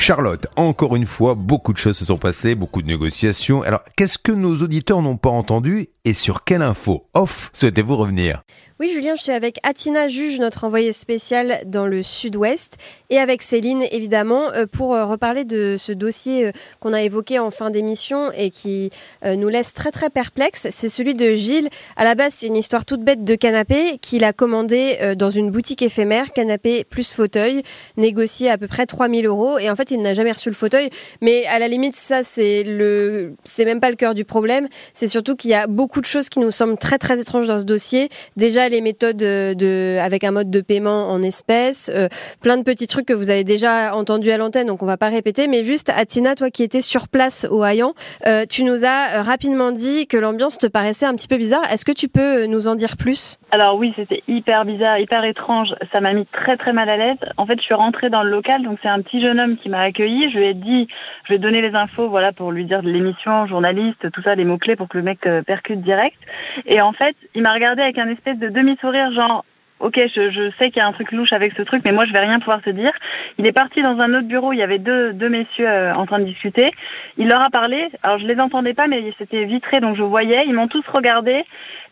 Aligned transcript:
Charlotte, 0.00 0.46
encore 0.54 0.94
une 0.94 1.06
fois, 1.06 1.34
beaucoup 1.34 1.72
de 1.72 1.78
choses 1.78 1.98
se 1.98 2.04
sont 2.04 2.18
passées, 2.18 2.54
beaucoup 2.54 2.82
de 2.82 2.86
négociations. 2.86 3.62
Alors, 3.62 3.82
qu'est-ce 3.96 4.16
que 4.16 4.30
nos 4.30 4.54
auditeurs 4.62 5.02
n'ont 5.02 5.16
pas 5.16 5.28
entendu 5.28 5.88
et 6.04 6.14
sur 6.14 6.44
quelle 6.44 6.62
info 6.62 7.06
off 7.14 7.50
souhaitez-vous 7.52 7.96
revenir? 7.96 8.42
Oui, 8.80 8.90
Julien, 8.92 9.16
je 9.16 9.22
suis 9.22 9.32
avec 9.32 9.58
Atina 9.64 10.06
Juge, 10.06 10.38
notre 10.38 10.62
envoyée 10.62 10.92
spéciale 10.92 11.62
dans 11.66 11.88
le 11.88 12.04
sud-ouest, 12.04 12.76
et 13.10 13.18
avec 13.18 13.42
Céline, 13.42 13.82
évidemment, 13.90 14.52
euh, 14.52 14.66
pour 14.70 14.94
euh, 14.94 15.04
reparler 15.04 15.44
de 15.44 15.74
ce 15.76 15.90
dossier 15.90 16.46
euh, 16.46 16.52
qu'on 16.78 16.92
a 16.92 17.02
évoqué 17.02 17.40
en 17.40 17.50
fin 17.50 17.70
d'émission 17.70 18.30
et 18.30 18.50
qui 18.50 18.90
nous 19.24 19.48
laisse 19.48 19.74
très 19.74 19.90
très 19.90 20.10
perplexes. 20.10 20.68
C'est 20.70 20.88
celui 20.88 21.16
de 21.16 21.34
Gilles. 21.34 21.70
À 21.96 22.04
la 22.04 22.14
base, 22.14 22.34
c'est 22.34 22.46
une 22.46 22.56
histoire 22.56 22.84
toute 22.84 23.02
bête 23.02 23.24
de 23.24 23.34
canapé 23.34 23.98
qu'il 24.00 24.22
a 24.22 24.32
commandé 24.32 25.14
dans 25.16 25.30
une 25.30 25.50
boutique 25.50 25.82
éphémère, 25.82 26.32
canapé 26.32 26.84
plus 26.84 27.12
fauteuil, 27.12 27.62
négocié 27.96 28.48
à 28.48 28.58
peu 28.58 28.68
près 28.68 28.86
3000 28.86 29.26
euros. 29.26 29.58
Et 29.58 29.68
en 29.68 29.76
fait, 29.76 29.87
il 29.90 30.02
n'a 30.02 30.14
jamais 30.14 30.32
reçu 30.32 30.48
le 30.48 30.54
fauteuil. 30.54 30.90
Mais 31.20 31.46
à 31.46 31.58
la 31.58 31.68
limite, 31.68 31.96
ça, 31.96 32.22
c'est 32.22 32.62
le, 32.62 33.34
c'est 33.44 33.64
même 33.64 33.80
pas 33.80 33.90
le 33.90 33.96
cœur 33.96 34.14
du 34.14 34.24
problème. 34.24 34.68
C'est 34.94 35.08
surtout 35.08 35.36
qu'il 35.36 35.50
y 35.50 35.54
a 35.54 35.66
beaucoup 35.66 36.00
de 36.00 36.06
choses 36.06 36.28
qui 36.28 36.40
nous 36.40 36.50
semblent 36.50 36.78
très 36.78 36.98
très 36.98 37.20
étranges 37.20 37.46
dans 37.46 37.58
ce 37.58 37.64
dossier. 37.64 38.08
Déjà, 38.36 38.68
les 38.68 38.80
méthodes 38.80 39.16
de, 39.16 39.98
avec 40.00 40.24
un 40.24 40.30
mode 40.30 40.50
de 40.50 40.60
paiement 40.60 41.10
en 41.10 41.22
espèces, 41.22 41.90
euh, 41.94 42.08
plein 42.42 42.56
de 42.56 42.62
petits 42.62 42.86
trucs 42.86 43.06
que 43.06 43.12
vous 43.12 43.30
avez 43.30 43.44
déjà 43.44 43.94
entendus 43.94 44.30
à 44.30 44.36
l'antenne, 44.36 44.66
donc 44.66 44.82
on 44.82 44.86
va 44.86 44.96
pas 44.96 45.08
répéter. 45.08 45.48
Mais 45.48 45.62
juste, 45.64 45.90
Atina, 45.90 46.34
toi 46.34 46.50
qui 46.50 46.62
étais 46.62 46.82
sur 46.82 47.08
place 47.08 47.46
au 47.50 47.64
Hayan, 47.64 47.94
euh, 48.26 48.44
tu 48.48 48.64
nous 48.64 48.84
as 48.84 49.22
rapidement 49.22 49.72
dit 49.72 50.06
que 50.06 50.16
l'ambiance 50.16 50.58
te 50.58 50.66
paraissait 50.66 51.06
un 51.06 51.14
petit 51.14 51.28
peu 51.28 51.36
bizarre. 51.36 51.62
Est-ce 51.72 51.84
que 51.84 51.92
tu 51.92 52.08
peux 52.08 52.46
nous 52.46 52.68
en 52.68 52.74
dire 52.74 52.96
plus? 52.96 53.38
Alors 53.50 53.76
oui, 53.76 53.92
c'était 53.96 54.22
hyper 54.28 54.64
bizarre, 54.64 54.98
hyper 54.98 55.24
étrange. 55.24 55.74
Ça 55.92 56.00
m'a 56.00 56.12
mis 56.12 56.26
très 56.26 56.56
très 56.56 56.72
mal 56.72 56.88
à 56.88 56.96
l'aise. 56.96 57.18
En 57.36 57.46
fait, 57.46 57.58
je 57.58 57.62
suis 57.64 57.74
rentrée 57.74 58.10
dans 58.10 58.22
le 58.22 58.30
local, 58.30 58.62
donc 58.62 58.78
c'est 58.82 58.88
un 58.88 59.00
petit 59.00 59.22
jeune 59.22 59.40
homme 59.40 59.56
qui 59.56 59.68
m'a 59.68 59.77
accueilli. 59.82 60.30
Je 60.30 60.38
lui 60.38 60.46
ai 60.46 60.54
dit, 60.54 60.88
je 61.24 61.34
vais 61.34 61.38
donner 61.38 61.60
les 61.60 61.74
infos, 61.74 62.08
voilà, 62.08 62.32
pour 62.32 62.52
lui 62.52 62.64
dire 62.64 62.82
de 62.82 62.90
l'émission, 62.90 63.46
journaliste, 63.46 64.10
tout 64.10 64.22
ça, 64.22 64.34
les 64.34 64.44
mots 64.44 64.58
clés 64.58 64.76
pour 64.76 64.88
que 64.88 64.98
le 64.98 65.04
mec 65.04 65.26
euh, 65.26 65.42
percute 65.42 65.80
direct. 65.80 66.18
Et 66.66 66.80
en 66.80 66.92
fait, 66.92 67.16
il 67.34 67.42
m'a 67.42 67.52
regardé 67.52 67.82
avec 67.82 67.98
un 67.98 68.08
espèce 68.08 68.38
de 68.38 68.48
demi-sourire, 68.48 69.12
genre, 69.12 69.44
ok, 69.80 70.00
je, 70.14 70.50
sais 70.58 70.70
qu'il 70.70 70.78
y 70.78 70.80
a 70.80 70.86
un 70.86 70.92
truc 70.92 71.12
louche 71.12 71.32
avec 71.32 71.52
ce 71.56 71.62
truc, 71.62 71.82
mais 71.84 71.92
moi 71.92 72.04
je 72.04 72.12
vais 72.12 72.18
rien 72.18 72.38
pouvoir 72.38 72.62
te 72.62 72.70
dire. 72.70 72.90
Il 73.38 73.46
est 73.46 73.52
parti 73.52 73.82
dans 73.82 73.98
un 73.98 74.12
autre 74.14 74.26
bureau, 74.26 74.52
il 74.52 74.58
y 74.58 74.62
avait 74.62 74.78
deux, 74.78 75.12
deux 75.12 75.28
messieurs 75.28 75.68
euh, 75.68 75.94
en 75.94 76.06
train 76.06 76.18
de 76.18 76.24
discuter. 76.24 76.70
Il 77.16 77.28
leur 77.28 77.42
a 77.42 77.50
parlé, 77.50 77.88
alors 78.02 78.18
je 78.18 78.26
les 78.26 78.40
entendais 78.40 78.74
pas, 78.74 78.86
mais 78.86 79.12
c'était 79.18 79.44
vitré, 79.44 79.80
donc 79.80 79.96
je 79.96 80.02
voyais. 80.02 80.44
Ils 80.46 80.54
m'ont 80.54 80.68
tous 80.68 80.84
regardé. 80.88 81.44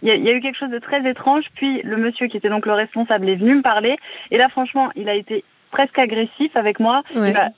Il 0.02 0.08
y, 0.08 0.28
a, 0.28 0.32
eu 0.32 0.40
quelque 0.40 0.58
chose 0.58 0.70
de 0.70 0.78
très 0.78 1.08
étrange. 1.08 1.44
Puis 1.54 1.80
le 1.82 1.96
monsieur 1.96 2.26
qui 2.26 2.36
était 2.36 2.50
donc 2.50 2.66
le 2.66 2.72
responsable 2.72 3.28
est 3.28 3.36
venu 3.36 3.56
me 3.56 3.62
parler. 3.62 3.96
Et 4.30 4.36
là, 4.36 4.48
franchement, 4.48 4.90
il 4.94 5.08
a 5.08 5.14
été 5.14 5.42
presque 5.76 5.98
agressif 5.98 6.56
avec 6.56 6.80
moi. 6.80 7.02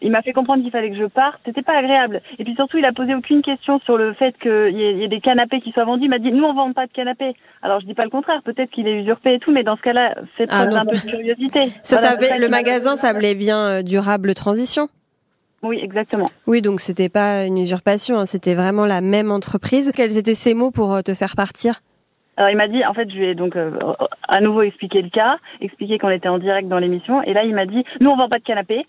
Il 0.03 0.11
m'a 0.11 0.23
fait 0.23 0.33
comprendre 0.33 0.63
qu'il 0.63 0.73
fallait 0.73 0.91
que 0.91 0.97
je 0.97 1.05
parte. 1.05 1.41
C'était 1.47 1.63
pas 1.63 1.79
agréable. 1.79 2.21
Et 2.39 2.45
puis 2.45 2.55
surtout, 2.55 2.79
il 2.79 2.85
a 2.85 2.93
posé 2.93 3.15
aucune 3.15 3.43
question 3.43 3.79
sur 3.85 3.97
le 3.97 4.13
fait 4.15 4.35
qu'il 4.43 4.77
y, 4.77 5.01
y, 5.01 5.05
ait 5.05 5.09
des 5.09 5.21
canapés 5.21 5.61
qui 5.61 5.71
soient 5.71 5.85
vendus. 5.85 6.05
Il 6.05 6.11
m'a 6.11 6.19
dit, 6.19 6.33
nous, 6.33 6.43
on 6.43 6.53
vend 6.53 6.73
pas 6.73 6.87
de 6.87 6.93
canapés. 6.93 7.35
Alors, 7.63 7.81
je 7.81 7.87
dis 7.87 7.95
pas 7.95 8.05
le 8.05 8.11
contraire. 8.11 8.43
Peut-être 8.45 8.71
qu'il 8.71 8.89
est 8.89 9.01
usurpé 9.01 9.35
et 9.35 9.39
tout, 9.39 9.53
mais 9.53 9.63
dans 9.63 9.77
ce 9.77 9.83
cas-là, 9.83 10.17
c'est 10.37 10.47
ah, 10.49 10.63
un 10.63 10.85
peu 10.85 10.97
de 10.97 11.11
curiosité. 11.11 11.69
Ça, 11.85 12.17
voilà, 12.17 12.39
le 12.39 12.49
magasin 12.49 12.97
s'appelait 12.97 13.37
bien 13.37 13.59
euh, 13.59 13.83
Durable 13.83 14.35
Transition 14.35 14.89
oui, 15.65 15.81
exactement. 15.83 16.31
Oui, 16.47 16.63
donc 16.63 16.81
c'était 16.81 17.09
pas 17.09 17.45
une 17.45 17.59
usurpation, 17.59 18.17
hein, 18.17 18.27
c'était 18.27 18.55
vraiment 18.55 18.87
la 18.87 19.01
même 19.01 19.33
entreprise. 19.33 19.91
Quels 19.93 20.17
étaient 20.17 20.37
ces 20.37 20.55
mots 20.55 20.71
pour 20.71 20.95
euh, 20.95 21.03
te 21.03 21.15
faire 21.15 21.35
partir? 21.35 21.81
Alors 22.39 22.51
il 22.51 22.57
m'a 22.57 22.69
dit, 22.69 22.87
en 22.87 22.95
fait, 22.95 23.11
je 23.11 23.17
lui 23.17 23.27
ai 23.27 23.35
donc 23.35 23.57
euh, 23.57 23.73
à 24.29 24.41
nouveau 24.41 24.63
expliqué 24.63 25.03
le 25.03 25.11
cas, 25.11 25.39
expliqué 25.61 25.99
qu'on 25.99 26.09
était 26.09 26.29
en 26.29 26.39
direct 26.39 26.69
dans 26.69 26.79
l'émission, 26.79 27.21
et 27.25 27.33
là 27.35 27.43
il 27.43 27.53
m'a 27.53 27.67
dit, 27.67 27.85
nous 28.01 28.11
on 28.11 28.17
vend 28.17 28.29
pas 28.29 28.39
de 28.39 28.45
canapé. 28.45 28.87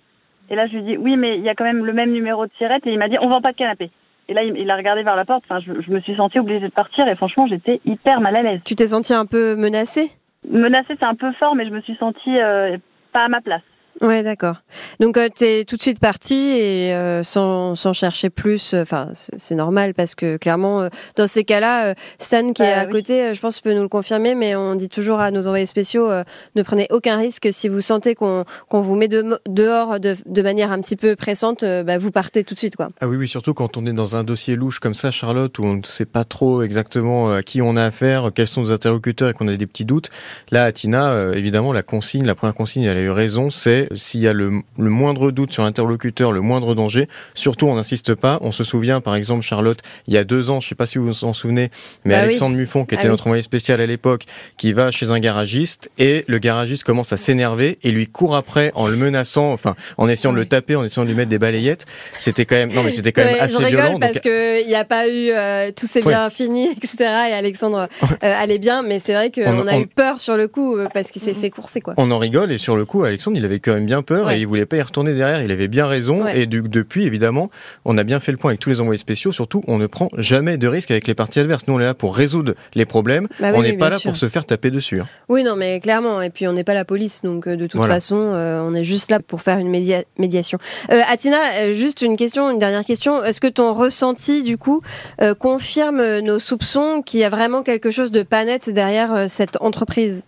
Et 0.52 0.56
là 0.56 0.68
je 0.68 0.74
lui 0.74 0.80
ai 0.80 0.84
dit, 0.84 0.98
oui, 0.98 1.18
mais 1.18 1.36
il 1.36 1.44
y 1.44 1.50
a 1.50 1.56
quand 1.56 1.64
même 1.64 1.84
le 1.84 1.92
même 1.92 2.12
numéro 2.12 2.46
de 2.46 2.52
tirette, 2.60 2.86
et 2.86 2.92
il 2.92 3.00
m'a 3.00 3.10
dit, 3.10 3.18
on 3.20 3.28
vend 3.28 3.42
pas 3.42 3.52
de 3.52 3.58
canapé. 3.58 3.90
Et 4.28 4.34
là, 4.34 4.44
il, 4.44 4.70
a 4.70 4.76
regardé 4.76 5.02
vers 5.02 5.16
la 5.16 5.26
porte. 5.26 5.44
Enfin, 5.50 5.60
je, 5.60 5.82
je 5.82 5.90
me 5.90 6.00
suis 6.02 6.16
sentie 6.16 6.38
obligée 6.38 6.68
de 6.68 6.72
partir, 6.72 7.08
et 7.08 7.16
franchement, 7.16 7.48
j'étais 7.48 7.82
hyper 7.84 8.22
mal 8.22 8.36
à 8.36 8.44
l'aise. 8.44 8.62
Tu 8.64 8.76
t'es 8.76 8.90
sentie 8.90 9.16
un 9.16 9.26
peu 9.26 9.56
menacée? 9.56 10.12
Menacée, 10.48 10.96
c'est 11.00 11.04
un 11.04 11.16
peu 11.16 11.32
fort, 11.40 11.56
mais 11.56 11.66
je 11.66 11.72
me 11.72 11.82
suis 11.82 11.96
sentie 11.96 12.40
euh, 12.40 12.78
pas 13.12 13.22
à 13.22 13.28
ma 13.28 13.42
place. 13.42 13.64
Ouais, 14.02 14.24
d'accord. 14.24 14.58
Donc 15.02 15.18
euh, 15.18 15.28
tu 15.36 15.44
es 15.44 15.66
tout 15.66 15.76
de 15.76 15.82
suite 15.82 16.00
parti 16.00 16.36
et 16.36 16.94
euh, 16.94 17.22
sans, 17.24 17.76
sans 17.76 17.92
chercher 17.92 18.30
plus. 18.30 18.74
Euh, 18.74 18.84
enfin, 18.84 19.10
c'est 19.14 19.56
normal 19.56 19.94
parce 19.94 20.16
que 20.16 20.38
clairement, 20.38 20.82
euh, 20.82 20.90
dans 21.18 21.28
ces 21.28 21.44
cas-là, 21.44 21.94
Stan 22.18 22.54
qui 22.54 22.64
est 22.64 22.76
bah 22.76 22.82
à 22.82 22.86
côté, 22.86 23.34
je 23.34 23.40
pense 23.42 23.60
peut 23.60 23.74
nous 23.74 23.82
le 23.82 23.90
confirmer, 23.90 24.36
mais 24.36 24.56
on 24.56 24.76
dit 24.76 24.88
toujours 24.88 25.20
à 25.20 25.32
nos 25.32 25.48
envoyés 25.48 25.66
spéciaux 25.66 26.10
ne 26.56 26.64
prenez 26.64 26.88
aucun 26.92 27.18
risque 27.18 27.50
si 27.52 27.68
vous 27.68 27.82
sentez 27.82 28.16
qu'on 28.16 28.46
qu'on 28.70 28.82
vous 28.82 28.96
met 28.96 29.08
de, 29.08 29.40
dehors 29.48 30.00
de, 30.00 30.16
de, 30.26 30.42
manière 30.42 30.72
un 30.72 30.80
petit 30.80 30.96
peu 30.96 31.16
pressante, 31.16 31.64
bah, 31.64 31.98
vous 31.98 32.12
partez 32.12 32.44
tout 32.44 32.54
de 32.54 32.60
suite, 32.60 32.76
quoi. 32.76 32.88
Ah 33.02 33.08
oui, 33.08 33.18
oui, 33.18 33.28
surtout 33.28 33.54
quand 33.54 33.76
on 33.76 33.86
est 33.86 33.94
dans 33.94 34.16
un 34.16 34.24
dossier 34.24 34.56
louche 34.56 34.80
comme 34.80 34.94
ça, 34.94 35.12
Charlotte, 35.12 35.58
où 35.60 35.66
on 35.66 35.76
ne 35.76 35.84
sait 35.84 36.06
pas 36.06 36.24
trop 36.24 36.62
exactement 36.62 37.32
à 37.32 37.44
qui 37.44 37.62
on 37.62 37.76
a 37.76 37.84
affaire, 37.84 38.32
quels 38.34 38.48
sont 38.48 38.62
nos 38.62 38.72
interlocuteurs 38.72 39.30
et 39.30 39.34
qu'on 39.34 39.48
a 39.48 39.56
des 39.56 39.68
petits 39.68 39.86
doutes. 39.86 40.10
Là, 40.52 40.64
à 40.64 40.72
Tina, 40.72 41.32
évidemment, 41.34 41.74
la 41.74 41.84
consigne, 41.84 42.26
la 42.26 42.36
première 42.36 42.56
consigne, 42.56 42.84
elle 42.84 42.98
a 42.98 43.02
eu 43.02 43.10
raison, 43.10 43.50
c'est 43.50 43.89
s'il 43.94 44.22
y 44.22 44.28
a 44.28 44.34
le, 44.34 44.62
le, 44.78 44.90
moindre 44.90 45.32
doute 45.32 45.54
sur 45.54 45.64
l'interlocuteur, 45.64 46.32
le 46.32 46.42
moindre 46.42 46.76
danger, 46.76 47.08
surtout 47.34 47.68
on 47.68 47.76
n'insiste 47.76 48.16
pas. 48.16 48.38
On 48.42 48.52
se 48.52 48.64
souvient, 48.64 49.02
par 49.02 49.16
exemple, 49.16 49.42
Charlotte, 49.42 49.80
il 50.08 50.14
y 50.14 50.18
a 50.18 50.24
deux 50.24 50.50
ans, 50.50 50.60
je 50.60 50.68
sais 50.68 50.76
pas 50.76 50.86
si 50.86 50.98
vous 50.98 51.06
vous 51.06 51.24
en 51.24 51.34
souvenez, 51.34 51.70
mais 52.06 52.14
bah 52.14 52.22
Alexandre 52.22 52.56
oui. 52.56 52.62
Muffon, 52.62 52.86
qui 52.86 52.96
était 52.96 53.08
ah 53.08 53.10
notre 53.10 53.28
envoyé 53.28 53.42
spécial 53.42 53.82
à 53.82 53.86
l'époque, 53.86 54.26
qui 54.58 54.74
va 54.74 54.92
chez 54.92 55.12
un 55.12 55.20
garagiste 55.20 55.90
et 55.98 56.26
le 56.28 56.40
garagiste 56.40 56.84
commence 56.84 57.14
à 57.14 57.18
s'énerver 57.18 57.78
et 57.84 57.92
lui 57.92 58.08
court 58.08 58.36
après 58.36 58.72
en 58.76 58.88
le 58.88 58.96
menaçant, 58.96 59.52
enfin, 59.52 59.76
en 59.98 60.08
essayant 60.08 60.34
de 60.34 60.38
le 60.38 60.46
taper, 60.46 60.76
en 60.76 60.84
essayant 60.84 61.04
de 61.04 61.10
lui 61.10 61.18
mettre 61.18 61.30
des 61.30 61.40
balayettes. 61.40 61.86
C'était 62.18 62.46
quand 62.46 62.56
même, 62.56 62.74
non 62.74 62.84
mais 62.84 62.92
c'était 62.92 63.12
quand 63.12 63.24
même 63.24 63.38
assez 63.40 63.56
je 63.56 63.66
rigole 63.66 63.82
violent. 63.82 64.00
parce 64.00 64.14
donc... 64.14 64.24
qu'il 64.24 64.68
n'y 64.68 64.76
a 64.76 64.86
pas 64.86 65.08
eu 65.08 65.30
euh, 65.32 65.72
tout 65.76 65.86
s'est 65.86 66.02
bien 66.02 66.30
fini, 66.30 66.70
etc. 66.78 66.96
Et 67.00 67.34
Alexandre 67.34 67.88
euh, 68.12 68.18
allait 68.22 68.60
bien, 68.60 68.82
mais 68.82 69.00
c'est 69.00 69.14
vrai 69.14 69.32
qu'on 69.32 69.68
a 69.68 69.76
on... 69.76 69.82
eu 69.82 69.88
peur 69.88 70.22
sur 70.22 70.38
le 70.38 70.48
coup 70.48 70.78
euh, 70.78 70.88
parce 70.94 71.12
qu'il 71.12 71.22
s'est 71.22 71.34
fait 71.34 71.50
courser 71.50 71.82
quoi. 71.82 71.94
On 71.98 72.12
en 72.12 72.20
rigole 72.20 72.52
et 72.52 72.58
sur 72.58 72.76
le 72.76 72.86
coup, 72.86 73.04
Alexandre, 73.04 73.38
il 73.38 73.46
avait 73.46 73.60
quand 73.60 73.74
même 73.80 73.86
bien 73.88 74.02
peur 74.02 74.28
Ouais. 74.28 74.38
et 74.38 74.42
il 74.42 74.48
voulait 74.48 74.66
pas 74.66 74.78
y 74.78 74.82
retourner 74.82 75.14
derrière. 75.16 75.42
Il 75.42 75.52
avait 75.52 75.68
bien 75.68 75.86
raison. 75.88 76.24
Ouais. 76.24 76.42
Et 76.42 76.46
du, 76.46 76.62
depuis, 76.62 77.06
évidemment, 77.06 77.50
on 77.86 77.98
a 77.98 78.04
bien 78.04 78.20
fait 78.20 78.32
le 78.32 78.38
point 78.38 78.52
avec 78.52 78.60
tous 78.60 78.70
les 78.70 78.82
envoyés 78.82 78.98
spéciaux. 79.00 79.32
Surtout, 79.32 79.64
on 79.68 79.78
ne 79.78 79.88
prend 79.88 80.10
jamais 80.18 80.58
de 80.58 80.68
risque 80.68 80.92
avec 80.92 81.08
les 81.08 81.16
parties 81.16 81.40
adverses. 81.40 81.68
Nous, 81.68 81.74
on 81.74 81.80
est 81.80 81.86
là 81.86 81.94
pour 81.94 82.16
résoudre 82.16 82.54
les 82.76 82.86
problèmes. 82.86 83.28
Bah 83.40 83.52
on 83.56 83.62
n'est 83.62 83.74
pas 83.74 83.90
là 83.90 83.98
sûr. 83.98 84.12
pour 84.12 84.18
se 84.18 84.28
faire 84.30 84.46
taper 84.46 84.72
dessus. 84.72 85.00
hein. 85.02 85.08
Oui, 85.30 85.44
non, 85.44 85.56
mais 85.56 85.80
clairement. 85.80 86.22
Et 86.22 86.30
puis, 86.30 86.48
on 86.48 86.54
n'est 86.54 86.64
pas 86.64 86.74
la 86.74 86.86
police, 86.86 87.22
donc 87.24 87.48
euh, 87.48 87.56
de 87.56 87.66
toute 87.68 87.78
Voilà. 87.80 87.96
façon, 87.96 88.18
euh, 88.34 88.62
on 88.64 88.74
est 88.76 88.84
juste 88.84 89.10
là 89.12 89.20
pour 89.20 89.42
faire 89.42 89.58
une 89.58 89.70
média- 89.70 90.04
médiation. 90.18 90.58
Euh, 90.92 91.02
Atina, 91.10 91.38
euh, 91.62 91.74
juste 91.74 92.02
une 92.02 92.18
question, 92.18 92.50
une 92.52 92.60
dernière 92.60 92.86
question. 92.86 93.24
Est-ce 93.24 93.40
que 93.42 93.48
ton 93.48 93.74
ressenti, 93.74 94.44
du 94.44 94.58
coup, 94.58 94.82
euh, 95.22 95.34
confirme 95.34 96.20
nos 96.20 96.40
soupçons 96.40 97.02
qu'il 97.06 97.20
y 97.20 97.24
a 97.24 97.30
vraiment 97.30 97.64
quelque 97.64 97.92
chose 97.92 98.12
de 98.12 98.24
pas 98.24 98.46
net 98.46 98.70
derrière 98.70 99.30
cette 99.30 99.58
entreprise? 99.62 100.24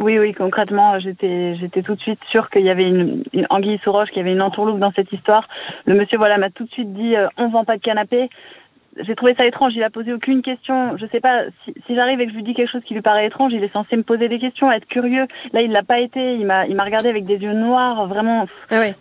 Oui, 0.00 0.18
oui, 0.18 0.32
concrètement, 0.32 0.98
j'étais, 0.98 1.54
j'étais 1.56 1.82
tout 1.82 1.94
de 1.94 2.00
suite 2.00 2.18
sûre 2.30 2.50
qu'il 2.50 2.62
y 2.62 2.70
avait 2.70 2.88
une, 2.88 3.22
une 3.32 3.46
anguille 3.48 3.78
sous 3.84 3.92
roche, 3.92 4.08
qu'il 4.08 4.18
y 4.18 4.20
avait 4.20 4.32
une 4.32 4.42
entourloupe 4.42 4.80
dans 4.80 4.90
cette 4.92 5.12
histoire. 5.12 5.48
Le 5.84 5.94
monsieur, 5.94 6.18
voilà, 6.18 6.36
m'a 6.36 6.50
tout 6.50 6.64
de 6.64 6.70
suite 6.70 6.92
dit, 6.92 7.16
euh, 7.16 7.28
on 7.36 7.48
vend 7.48 7.64
pas 7.64 7.76
de 7.76 7.82
canapé. 7.82 8.28
J'ai 9.00 9.14
trouvé 9.14 9.34
ça 9.36 9.44
étrange. 9.46 9.72
Il 9.76 9.82
a 9.82 9.90
posé 9.90 10.12
aucune 10.12 10.42
question. 10.42 10.96
Je 10.96 11.06
sais 11.12 11.20
pas 11.20 11.42
si, 11.64 11.74
si 11.86 11.94
j'arrive 11.94 12.20
et 12.20 12.26
que 12.26 12.32
je 12.32 12.36
lui 12.36 12.44
dis 12.44 12.54
quelque 12.54 12.70
chose 12.70 12.82
qui 12.86 12.94
lui 12.94 13.02
paraît 13.02 13.26
étrange, 13.26 13.52
il 13.52 13.62
est 13.62 13.72
censé 13.72 13.96
me 13.96 14.02
poser 14.02 14.28
des 14.28 14.38
questions, 14.38 14.70
être 14.70 14.86
curieux. 14.86 15.26
Là, 15.52 15.62
il 15.62 15.72
l'a 15.72 15.82
pas 15.82 16.00
été. 16.00 16.34
Il 16.34 16.46
m'a, 16.46 16.66
il 16.66 16.74
m'a 16.76 16.84
regardé 16.84 17.08
avec 17.08 17.24
des 17.24 17.36
yeux 17.36 17.52
noirs, 17.52 18.06
vraiment. 18.06 18.46
Ah 18.70 18.80
ouais. 18.80 18.94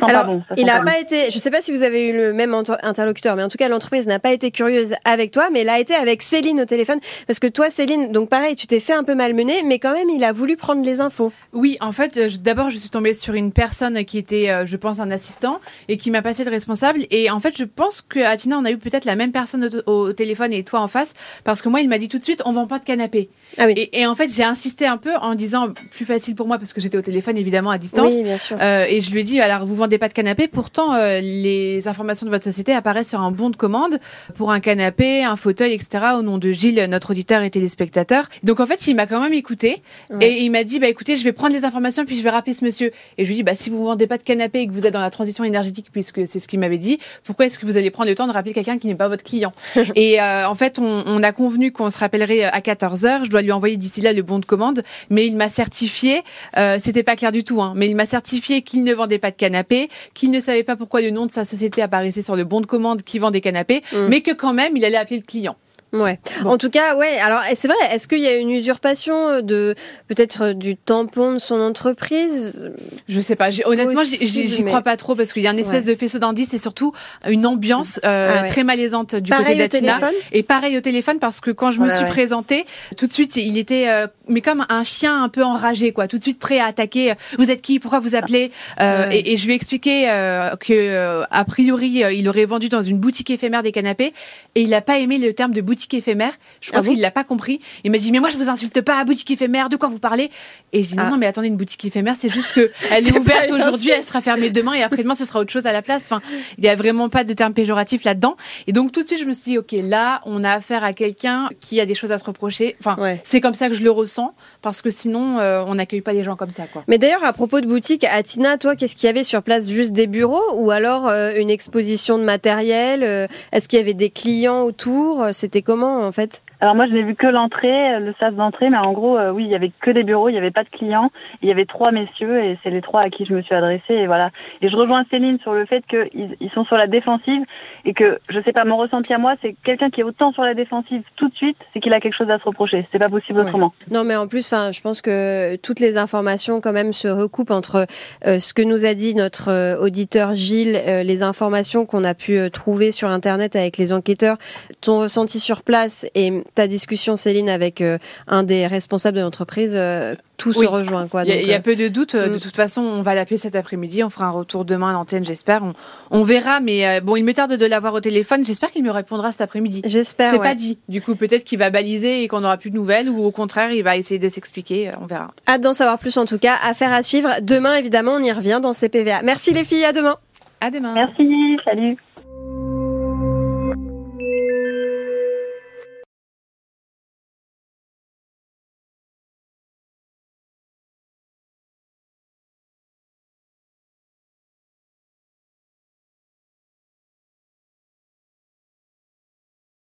Alors, 0.00 0.22
pas 0.22 0.28
bon. 0.28 0.42
il 0.56 0.66
n'a 0.66 0.80
pas 0.80 0.98
été. 0.98 1.30
Je 1.30 1.38
sais 1.38 1.50
pas 1.50 1.62
si 1.62 1.72
vous 1.72 1.82
avez 1.82 2.10
eu 2.10 2.16
le 2.16 2.32
même 2.32 2.54
inter- 2.54 2.76
interlocuteur, 2.82 3.36
mais 3.36 3.42
en 3.42 3.48
tout 3.48 3.58
cas, 3.58 3.68
l'entreprise 3.68 4.06
n'a 4.06 4.18
pas 4.18 4.32
été 4.32 4.50
curieuse 4.50 4.94
avec 5.04 5.30
toi, 5.30 5.48
mais 5.52 5.60
elle 5.60 5.68
a 5.68 5.78
été 5.78 5.94
avec 5.94 6.22
Céline 6.22 6.60
au 6.60 6.64
téléphone. 6.66 6.98
Parce 7.26 7.38
que 7.38 7.46
toi, 7.46 7.70
Céline, 7.70 8.12
donc 8.12 8.28
pareil, 8.28 8.56
tu 8.56 8.66
t'es 8.66 8.80
fait 8.80 8.92
un 8.94 9.04
peu 9.04 9.14
malmener, 9.14 9.62
mais 9.64 9.78
quand 9.78 9.92
même, 9.92 10.08
il 10.10 10.24
a 10.24 10.32
voulu 10.32 10.56
prendre 10.56 10.84
les 10.84 11.00
infos. 11.00 11.32
Oui, 11.52 11.76
en 11.80 11.92
fait, 11.92 12.16
euh, 12.16 12.28
d'abord, 12.40 12.70
je 12.70 12.76
suis 12.76 12.90
tombée 12.90 13.12
sur 13.12 13.34
une 13.34 13.52
personne 13.52 14.04
qui 14.04 14.18
était, 14.18 14.50
euh, 14.50 14.66
je 14.66 14.76
pense, 14.76 15.00
un 15.00 15.10
assistant 15.10 15.60
et 15.88 15.96
qui 15.96 16.10
m'a 16.10 16.22
passé 16.22 16.44
le 16.44 16.50
responsable. 16.50 17.00
Et 17.10 17.30
en 17.30 17.40
fait, 17.40 17.56
je 17.56 17.64
pense 17.64 18.02
que 18.02 18.20
Atina, 18.20 18.58
on 18.58 18.64
a 18.64 18.70
eu 18.70 18.78
peut-être 18.78 19.04
la 19.04 19.16
même 19.16 19.29
personne 19.32 19.68
au, 19.86 19.92
au 19.92 20.12
téléphone 20.12 20.52
et 20.52 20.64
toi 20.64 20.80
en 20.80 20.88
face, 20.88 21.12
parce 21.44 21.62
que 21.62 21.68
moi, 21.68 21.80
il 21.80 21.88
m'a 21.88 21.98
dit 21.98 22.08
tout 22.08 22.18
de 22.18 22.24
suite, 22.24 22.42
on 22.44 22.52
vend 22.52 22.66
pas 22.66 22.78
de 22.78 22.84
canapé. 22.84 23.28
Ah 23.58 23.66
oui. 23.66 23.74
Et, 23.76 24.00
et 24.00 24.06
en 24.06 24.14
fait, 24.14 24.32
j'ai 24.32 24.44
insisté 24.44 24.86
un 24.86 24.96
peu 24.96 25.14
en 25.16 25.34
disant 25.34 25.68
plus 25.90 26.04
facile 26.04 26.34
pour 26.34 26.46
moi 26.46 26.58
parce 26.58 26.72
que 26.72 26.80
j'étais 26.80 26.98
au 26.98 27.02
téléphone 27.02 27.36
évidemment 27.36 27.70
à 27.70 27.78
distance. 27.78 28.12
Oui, 28.12 28.22
bien 28.22 28.38
sûr. 28.38 28.56
Euh, 28.60 28.84
et 28.88 29.00
je 29.00 29.10
lui 29.10 29.20
ai 29.20 29.24
dit, 29.24 29.40
alors 29.40 29.66
vous 29.66 29.74
vendez 29.74 29.98
pas 29.98 30.08
de 30.08 30.12
canapé, 30.14 30.48
pourtant 30.48 30.94
euh, 30.94 31.20
les 31.20 31.86
informations 31.88 32.26
de 32.26 32.30
votre 32.30 32.44
société 32.44 32.72
apparaissent 32.72 33.08
sur 33.10 33.20
un 33.20 33.30
bon 33.30 33.50
de 33.50 33.56
commande 33.56 33.98
pour 34.34 34.50
un 34.52 34.60
canapé, 34.60 35.24
un 35.24 35.36
fauteuil, 35.36 35.72
etc. 35.72 36.04
au 36.18 36.22
nom 36.22 36.38
de 36.38 36.52
Gilles, 36.52 36.84
notre 36.88 37.10
auditeur 37.10 37.42
et 37.42 37.50
téléspectateur. 37.50 38.28
Donc 38.42 38.60
en 38.60 38.66
fait, 38.66 38.86
il 38.86 38.94
m'a 38.94 39.06
quand 39.06 39.20
même 39.20 39.34
écouté 39.34 39.82
Ouais. 40.10 40.28
et 40.28 40.42
il 40.42 40.50
m'a 40.50 40.64
dit, 40.64 40.78
bah 40.80 40.88
écoutez, 40.88 41.16
je 41.16 41.22
vais 41.24 41.32
prendre 41.32 41.54
les 41.54 41.64
informations 41.64 42.04
puis 42.04 42.16
je 42.16 42.22
vais 42.22 42.30
rappeler 42.30 42.52
ce 42.52 42.64
monsieur. 42.64 42.90
Et 43.18 43.24
je 43.24 43.28
lui 43.28 43.34
ai 43.34 43.36
dit, 43.38 43.42
bah 43.42 43.54
si 43.54 43.70
vous 43.70 43.84
vendez 43.84 44.06
pas 44.06 44.18
de 44.18 44.22
canapé 44.22 44.60
et 44.60 44.66
que 44.66 44.72
vous 44.72 44.86
êtes 44.86 44.92
dans 44.92 45.00
la 45.00 45.10
transition 45.10 45.44
énergétique, 45.44 45.86
puisque 45.92 46.26
c'est 46.26 46.38
ce 46.38 46.48
qu'il 46.48 46.58
m'avait 46.58 46.78
dit, 46.78 46.98
pourquoi 47.24 47.46
est-ce 47.46 47.58
que 47.58 47.66
vous 47.66 47.76
allez 47.76 47.90
prendre 47.90 48.08
le 48.08 48.14
temps 48.14 48.26
de 48.26 48.32
rappeler 48.32 48.52
quelqu'un 48.52 48.78
qui 48.78 48.86
n'est 48.86 48.94
pas 48.94 49.08
votre 49.08 49.19
client. 49.22 49.52
et 49.94 50.20
euh, 50.20 50.48
en 50.48 50.54
fait, 50.54 50.78
on, 50.78 51.04
on 51.06 51.22
a 51.22 51.32
convenu 51.32 51.72
qu'on 51.72 51.90
se 51.90 51.98
rappellerait 51.98 52.44
à 52.44 52.60
14 52.60 53.04
heures. 53.06 53.24
Je 53.24 53.30
dois 53.30 53.42
lui 53.42 53.52
envoyer 53.52 53.76
d'ici 53.76 54.00
là 54.00 54.12
le 54.12 54.22
bon 54.22 54.38
de 54.38 54.44
commande, 54.44 54.82
mais 55.10 55.26
il 55.26 55.36
m'a 55.36 55.48
certifié, 55.48 56.22
euh, 56.56 56.78
c'était 56.80 57.02
pas 57.02 57.16
clair 57.16 57.32
du 57.32 57.44
tout, 57.44 57.60
hein, 57.62 57.72
mais 57.76 57.88
il 57.88 57.96
m'a 57.96 58.06
certifié 58.06 58.62
qu'il 58.62 58.84
ne 58.84 58.94
vendait 58.94 59.18
pas 59.18 59.30
de 59.30 59.36
canapé, 59.36 59.88
qu'il 60.14 60.30
ne 60.30 60.40
savait 60.40 60.64
pas 60.64 60.76
pourquoi 60.76 61.00
le 61.00 61.10
nom 61.10 61.26
de 61.26 61.30
sa 61.30 61.44
société 61.44 61.82
apparaissait 61.82 62.22
sur 62.22 62.36
le 62.36 62.44
bon 62.44 62.60
de 62.60 62.66
commande 62.66 63.02
qui 63.02 63.18
vend 63.18 63.30
des 63.30 63.40
canapés, 63.40 63.82
Mm. 63.92 64.06
mais 64.08 64.20
que 64.20 64.32
quand 64.32 64.52
même, 64.52 64.76
il 64.76 64.84
allait 64.84 64.96
appeler 64.96 65.16
le 65.18 65.24
client. 65.26 65.56
Ouais. 65.92 66.20
Bon. 66.42 66.50
En 66.50 66.58
tout 66.58 66.70
cas, 66.70 66.94
ouais. 66.96 67.18
Alors, 67.18 67.40
c'est 67.58 67.66
vrai. 67.66 67.76
Est-ce 67.92 68.06
qu'il 68.06 68.20
y 68.20 68.26
a 68.28 68.36
une 68.36 68.50
usurpation 68.50 69.40
de 69.42 69.74
peut-être 70.08 70.42
euh, 70.42 70.52
du 70.54 70.76
tampon 70.76 71.32
de 71.32 71.38
son 71.38 71.60
entreprise? 71.60 72.70
Je 73.08 73.20
sais 73.20 73.36
pas. 73.36 73.48
Honnêtement, 73.64 74.02
j'y- 74.04 74.62
mais- 74.62 74.68
crois 74.70 74.82
pas 74.82 74.96
trop 74.96 75.14
parce 75.14 75.32
qu'il 75.32 75.42
y 75.42 75.48
a 75.48 75.50
une 75.50 75.58
espèce 75.58 75.84
de 75.84 75.94
faisceau 75.94 76.18
d'indices 76.18 76.54
et 76.54 76.58
surtout 76.58 76.92
une 77.28 77.44
ambiance 77.46 77.98
euh, 78.04 78.36
Ah 78.38 78.42
ouais. 78.42 78.48
très 78.48 78.62
malaisante 78.64 79.14
du 79.16 79.30
côté 79.32 79.42
Pareil 79.42 79.56
au 79.56 79.66
d'Atina. 79.66 79.98
Et 80.32 80.42
pareil 80.42 80.76
au 80.78 80.80
téléphone 80.80 81.18
parce 81.18 81.40
que 81.40 81.50
quand 81.50 81.70
je 81.72 81.80
me 81.80 81.88
suis 81.88 82.04
ouais. 82.04 82.08
présentée, 82.08 82.66
tout 82.96 83.06
de 83.06 83.12
suite, 83.12 83.36
il 83.36 83.58
était 83.58 83.88
euh, 83.88 84.06
mais 84.28 84.40
comme 84.42 84.64
un 84.68 84.82
chien 84.84 85.22
un 85.22 85.28
peu 85.28 85.42
enragé 85.44 85.92
quoi, 85.92 86.06
tout 86.08 86.18
de 86.18 86.22
suite 86.22 86.38
prêt 86.38 86.60
à 86.60 86.66
attaquer. 86.66 87.14
Vous 87.38 87.50
êtes 87.50 87.62
qui? 87.62 87.80
Pourquoi 87.80 87.98
vous 87.98 88.14
appelez? 88.14 88.50
Euh, 88.80 89.08
Ouais. 89.08 89.18
et, 89.20 89.32
et 89.32 89.36
je 89.36 89.46
lui 89.46 89.52
ai 89.52 89.56
expliqué 89.56 90.10
euh, 90.10 90.54
que 90.56 90.72
euh, 90.72 91.22
a 91.30 91.44
priori, 91.44 92.02
euh, 92.04 92.12
il 92.12 92.28
aurait 92.28 92.44
vendu 92.44 92.68
dans 92.68 92.82
une 92.82 92.98
boutique 92.98 93.30
éphémère 93.30 93.62
des 93.62 93.72
canapés 93.72 94.12
et 94.54 94.62
il 94.62 94.74
a 94.74 94.80
pas 94.80 94.98
aimé 94.98 95.18
le 95.18 95.32
terme 95.32 95.52
de 95.52 95.60
boutique 95.60 95.79
éphémère. 95.94 96.32
Je 96.60 96.70
pense 96.70 96.80
Ah 96.82 96.86
bon 96.86 96.92
qu'il 96.92 97.00
l'a 97.00 97.10
pas 97.10 97.24
compris. 97.24 97.60
Il 97.84 97.90
m'a 97.90 97.98
dit 97.98 98.12
mais 98.12 98.20
moi 98.20 98.28
je 98.28 98.36
vous 98.36 98.48
insulte 98.48 98.80
pas, 98.80 99.02
boutique 99.04 99.30
éphémère, 99.30 99.68
de 99.68 99.76
quoi 99.76 99.88
vous 99.88 99.98
parlez? 99.98 100.30
Et 100.72 100.82
je 100.84 100.90
dis 100.90 100.96
non, 100.96 101.04
Ah. 101.06 101.10
non 101.10 101.16
mais 101.18 101.26
attendez, 101.26 101.48
une 101.48 101.56
boutique 101.56 101.84
éphémère, 101.84 102.14
c'est 102.18 102.28
juste 102.28 102.52
que 102.52 102.70
elle 102.92 103.06
est 103.08 103.16
ouverte 103.18 103.50
aujourd'hui, 103.50 103.90
elle 103.90 104.04
sera 104.04 104.20
fermée 104.20 104.50
demain 104.50 104.74
et 104.74 104.82
après-demain 104.82 105.14
ce 105.14 105.24
sera 105.24 105.40
autre 105.40 105.52
chose 105.52 105.66
à 105.66 105.72
la 105.72 105.82
place. 105.82 106.02
Enfin, 106.04 106.20
il 106.58 106.64
y 106.64 106.68
a 106.68 106.76
vraiment 106.76 107.08
pas 107.08 107.24
de 107.24 107.32
terme 107.32 107.52
péjoratif 107.54 108.04
là-dedans. 108.04 108.36
Et 108.66 108.72
donc 108.72 108.92
tout 108.92 109.02
de 109.02 109.06
suite 109.06 109.20
je 109.20 109.24
me 109.24 109.32
suis 109.32 109.52
dit 109.52 109.58
ok 109.58 109.74
là 109.82 110.20
on 110.26 110.44
a 110.44 110.52
affaire 110.52 110.84
à 110.84 110.92
quelqu'un 110.92 111.48
qui 111.60 111.80
a 111.80 111.86
des 111.86 111.94
choses 111.94 112.12
à 112.12 112.18
se 112.18 112.24
reprocher. 112.24 112.76
Enfin 112.80 112.96
Ouais. 113.00 113.20
c'est 113.24 113.40
comme 113.40 113.54
ça 113.54 113.68
que 113.68 113.74
je 113.74 113.82
le 113.82 113.90
ressens 113.90 114.34
parce 114.62 114.82
que 114.82 114.90
sinon 114.90 115.38
euh, 115.38 115.62
on 115.66 115.76
n'accueille 115.76 116.00
pas 116.02 116.12
les 116.12 116.22
gens 116.24 116.36
comme 116.36 116.50
ça 116.50 116.64
quoi. 116.72 116.84
Mais 116.88 116.98
d'ailleurs, 116.98 117.24
à 117.24 117.32
propos 117.32 117.60
de 117.60 117.66
boutique, 117.66 118.04
Atina, 118.04 118.58
toi, 118.58 118.76
qu'est-ce 118.76 118.94
qu'il 118.96 119.06
y 119.06 119.10
avait 119.10 119.24
sur 119.24 119.42
place? 119.42 119.68
Juste 119.68 119.92
des 119.92 120.06
bureaux 120.06 120.42
ou 120.54 120.70
alors 120.70 121.08
euh, 121.08 121.32
une 121.36 121.50
exposition 121.50 122.18
de 122.18 122.24
matériel 122.24 123.02
euh, 123.04 123.26
Est-ce 123.52 123.68
qu'il 123.68 123.78
y 123.78 123.82
avait 123.82 123.94
des 123.94 124.10
clients 124.10 124.62
autour? 124.62 125.26
C'était 125.32 125.62
comment 125.70 126.00
en 126.04 126.10
fait 126.10 126.42
Alors 126.60 126.74
moi, 126.74 126.86
je 126.86 126.92
n'ai 126.92 127.02
vu 127.02 127.14
que 127.14 127.26
l'entrée, 127.26 127.94
euh, 127.94 128.00
le 128.00 128.14
sas 128.20 128.34
d'entrée, 128.34 128.68
mais 128.68 128.76
en 128.76 128.92
gros, 128.92 129.16
euh, 129.16 129.30
oui, 129.30 129.44
il 129.44 129.50
y 129.50 129.54
avait 129.54 129.72
que 129.80 129.90
des 129.90 130.02
bureaux, 130.02 130.28
il 130.28 130.32
n'y 130.32 130.38
avait 130.38 130.50
pas 130.50 130.62
de 130.62 130.68
clients. 130.68 131.10
Il 131.42 131.48
y 131.48 131.52
avait 131.52 131.64
trois 131.64 131.90
messieurs 131.90 132.44
et 132.44 132.58
c'est 132.62 132.70
les 132.70 132.82
trois 132.82 133.00
à 133.00 133.08
qui 133.10 133.24
je 133.24 133.32
me 133.32 133.40
suis 133.40 133.54
adressée 133.54 133.94
et 133.94 134.06
voilà. 134.06 134.30
Et 134.60 134.68
je 134.68 134.76
rejoins 134.76 135.04
Céline 135.10 135.38
sur 135.40 135.54
le 135.54 135.64
fait 135.64 135.82
qu'ils 135.86 136.36
ils 136.38 136.50
sont 136.50 136.64
sur 136.64 136.76
la 136.76 136.86
défensive 136.86 137.42
et 137.86 137.94
que 137.94 138.18
je 138.28 138.40
sais 138.42 138.52
pas, 138.52 138.64
mon 138.64 138.76
ressenti 138.76 139.14
à 139.14 139.18
moi, 139.18 139.34
c'est 139.40 139.52
que 139.52 139.58
quelqu'un 139.64 139.88
qui 139.90 140.00
est 140.00 140.04
autant 140.04 140.32
sur 140.32 140.42
la 140.42 140.52
défensive 140.54 141.02
tout 141.16 141.28
de 141.28 141.34
suite, 141.34 141.56
c'est 141.72 141.80
qu'il 141.80 141.94
a 141.94 142.00
quelque 142.00 142.16
chose 142.16 142.30
à 142.30 142.38
se 142.38 142.44
reprocher. 142.44 142.86
C'est 142.92 142.98
pas 142.98 143.08
possible 143.08 143.38
Ouais. 143.38 143.46
autrement. 143.46 143.72
Non, 143.90 144.04
mais 144.04 144.16
en 144.16 144.28
plus, 144.28 144.46
enfin, 144.52 144.70
je 144.72 144.80
pense 144.82 145.00
que 145.00 145.56
toutes 145.56 145.80
les 145.80 145.96
informations 145.96 146.60
quand 146.60 146.72
même 146.72 146.92
se 146.92 147.08
recoupent 147.08 147.52
entre 147.52 147.86
euh, 148.26 148.38
ce 148.38 148.52
que 148.52 148.62
nous 148.62 148.84
a 148.84 148.92
dit 148.94 149.14
notre 149.14 149.48
euh, 149.50 149.78
auditeur 149.78 150.34
Gilles, 150.34 150.78
euh, 150.86 151.02
les 151.02 151.22
informations 151.22 151.86
qu'on 151.86 152.04
a 152.04 152.12
pu 152.14 152.38
trouver 152.50 152.92
sur 152.92 153.08
Internet 153.08 153.56
avec 153.56 153.78
les 153.78 153.92
enquêteurs, 153.92 154.36
ton 154.82 155.00
ressenti 155.00 155.38
sur 155.38 155.62
place 155.62 156.06
et 156.14 156.42
ta 156.54 156.66
discussion, 156.66 157.16
Céline, 157.16 157.48
avec 157.48 157.80
euh, 157.80 157.98
un 158.26 158.42
des 158.42 158.66
responsables 158.66 159.16
de 159.16 159.22
l'entreprise, 159.22 159.74
euh, 159.76 160.14
tout 160.36 160.52
Oui. 160.56 160.64
se 160.64 160.70
rejoint, 160.70 161.06
quoi. 161.08 161.24
Il 161.24 161.28
y, 161.28 161.32
a- 161.32 161.42
y 161.42 161.52
euh, 161.54 161.60
peu 161.60 161.76
de 161.76 161.88
doute. 161.88 162.16
De 162.16 162.36
mm. 162.36 162.38
toute 162.38 162.56
façon, 162.56 162.80
on 162.80 163.02
va 163.02 163.14
l'appeler 163.14 163.36
cet 163.36 163.54
après-midi. 163.54 164.02
On 164.02 164.10
fera 164.10 164.26
un 164.26 164.30
retour 164.30 164.64
demain 164.64 164.90
à 164.90 164.92
l'antenne, 164.92 165.24
j'espère. 165.24 165.62
On, 165.62 165.72
on 166.10 166.22
verra. 166.24 166.60
Mais 166.60 166.86
euh, 166.86 167.00
bon, 167.00 167.16
il 167.16 167.24
me 167.24 167.32
tarde 167.34 167.52
de 167.54 167.66
l'avoir 167.66 167.94
au 167.94 168.00
téléphone. 168.00 168.44
J'espère 168.44 168.70
qu'il 168.70 168.82
me 168.82 168.90
répondra 168.90 169.32
cet 169.32 169.42
après-midi. 169.42 169.82
J'espère. 169.84 170.30
C'est 170.32 170.38
ouais. 170.38 170.48
pas 170.48 170.54
dit. 170.54 170.78
Du 170.88 171.02
coup, 171.02 171.14
peut-être 171.14 171.44
qu'il 171.44 171.58
va 171.58 171.70
baliser 171.70 172.22
et 172.22 172.28
qu'on 172.28 172.40
n'aura 172.40 172.56
plus 172.56 172.70
de 172.70 172.76
nouvelles, 172.76 173.08
ou 173.10 173.22
au 173.24 173.30
contraire, 173.30 173.70
il 173.72 173.82
va 173.82 173.96
essayer 173.96 174.18
de 174.18 174.28
s'expliquer. 174.28 174.88
euh, 174.88 174.92
On 175.02 175.06
verra. 175.06 175.30
Hâte 175.46 175.60
d'en 175.60 175.72
savoir 175.72 175.98
plus 175.98 176.16
en 176.16 176.24
tout 176.24 176.38
cas. 176.38 176.56
Affaire 176.64 176.92
à 176.92 177.02
suivre. 177.02 177.28
Demain, 177.42 177.74
évidemment, 177.76 178.12
on 178.14 178.22
y 178.22 178.32
revient 178.32 178.60
dans 178.62 178.72
CPVA. 178.72 179.22
Merci 179.22 179.52
les 179.52 179.64
filles, 179.64 179.84
à 179.84 179.92
demain. 179.92 180.16
À 180.62 180.70
demain. 180.70 180.92
Merci, 180.94 181.56
salut. 181.64 181.96